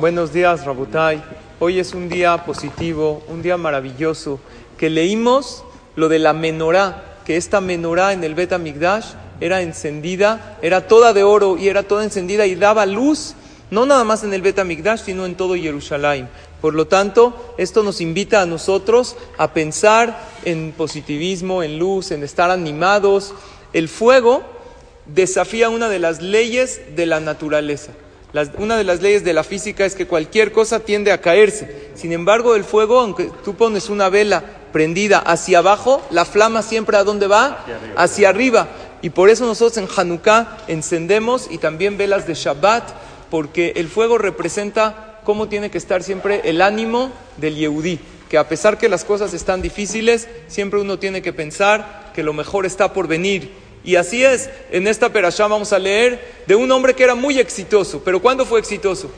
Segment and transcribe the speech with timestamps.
[0.00, 1.22] Buenos días, Rabotai.
[1.58, 4.40] Hoy es un día positivo, un día maravilloso,
[4.78, 5.62] que leímos
[5.94, 9.08] lo de la menorá, que esta menorá en el Bet Amigdash
[9.42, 13.34] era encendida, era toda de oro y era toda encendida y daba luz,
[13.70, 16.30] no nada más en el Bet Amigdash, sino en todo Jerusalén.
[16.62, 22.22] Por lo tanto, esto nos invita a nosotros a pensar en positivismo, en luz, en
[22.22, 23.34] estar animados.
[23.74, 24.44] El fuego
[25.04, 27.92] desafía una de las leyes de la naturaleza.
[28.32, 31.90] Las- una de las leyes de la física es que cualquier cosa tiende a caerse.
[31.94, 36.96] Sin embargo, el fuego, aunque tú pones una vela prendida hacia abajo, la flama siempre
[36.96, 37.64] a dónde va?
[37.96, 38.68] Hacia arriba.
[39.02, 42.84] Y por eso nosotros en Hanukkah encendemos y también velas de Shabbat,
[43.30, 47.98] porque el fuego representa cómo tiene que estar siempre el ánimo del Yehudí.
[48.28, 52.32] Que a pesar que las cosas están difíciles, siempre uno tiene que pensar que lo
[52.32, 53.50] mejor está por venir.
[53.84, 57.38] Y así es, en esta perashá vamos a leer de un hombre que era muy
[57.38, 58.02] exitoso.
[58.04, 59.10] ¿Pero cuándo fue exitoso?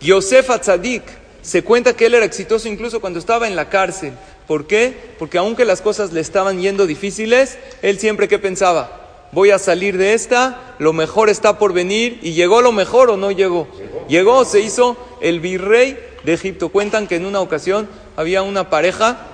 [0.00, 1.02] Yosef Atzadik.
[1.42, 4.12] Se cuenta que él era exitoso incluso cuando estaba en la cárcel.
[4.46, 4.94] ¿Por qué?
[5.18, 9.96] Porque aunque las cosas le estaban yendo difíciles, él siempre que pensaba, voy a salir
[9.98, 12.18] de esta, lo mejor está por venir.
[12.22, 13.68] ¿Y llegó lo mejor o no llegó?
[14.08, 16.68] Llegó, se hizo el virrey de Egipto.
[16.68, 19.26] Cuentan que en una ocasión había una pareja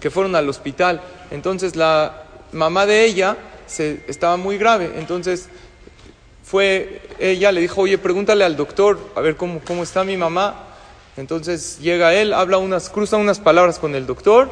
[0.00, 1.00] que fueron al hospital.
[1.30, 3.36] Entonces la mamá de ella
[3.72, 4.92] se, estaba muy grave.
[4.96, 5.48] Entonces
[6.44, 10.68] fue, ella le dijo, oye, pregúntale al doctor a ver cómo, cómo está mi mamá.
[11.16, 14.50] Entonces llega él, habla unas, cruza unas palabras con el doctor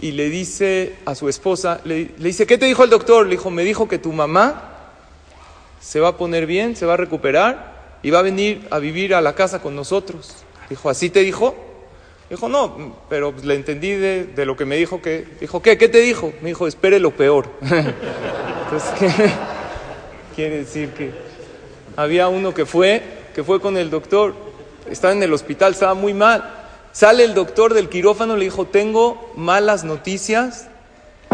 [0.00, 3.26] y le dice a su esposa, le, le dice, ¿qué te dijo el doctor?
[3.26, 4.70] Le dijo, me dijo que tu mamá
[5.80, 9.14] se va a poner bien, se va a recuperar y va a venir a vivir
[9.14, 10.34] a la casa con nosotros.
[10.70, 11.54] Dijo, ¿así te dijo?
[12.30, 15.26] Dijo, no, pero le entendí de, de lo que me dijo que...
[15.40, 15.76] Dijo, ¿qué?
[15.76, 16.32] ¿Qué te dijo?
[16.40, 17.50] Me dijo, espere lo peor.
[18.72, 19.30] Entonces, ¿qué?
[20.34, 21.12] Quiere decir que
[21.94, 23.02] había uno que fue,
[23.34, 24.34] que fue con el doctor,
[24.88, 26.42] estaba en el hospital, estaba muy mal.
[26.92, 30.68] Sale el doctor del quirófano, le dijo, tengo malas noticias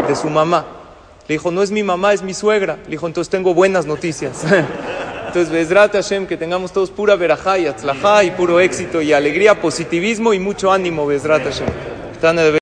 [0.05, 0.65] de su mamá.
[1.29, 2.77] Le dijo, no es mi mamá, es mi suegra.
[2.83, 4.43] Le dijo, entonces tengo buenas noticias.
[5.29, 9.61] Entonces, Bezrat Hashem, que tengamos todos pura verajá y atzlajá y puro éxito y alegría,
[9.61, 11.67] positivismo y mucho ánimo, Bezrat Hashem.